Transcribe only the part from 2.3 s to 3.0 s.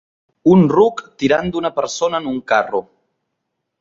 un carro.